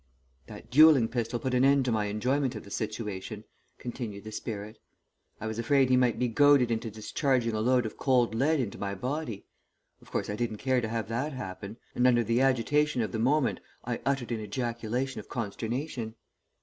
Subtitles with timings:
[0.47, 3.43] "That duelling pistol put an end to my enjoyment of the situation,"
[3.77, 4.79] continued the spirit.
[5.39, 8.79] "I was afraid he might be goaded into discharging a load of cold lead into
[8.79, 9.45] my body.
[10.01, 13.19] Of course, I didn't care to have that happen, and under the agitation of the
[13.19, 16.15] moment I uttered an ejaculation of consternation.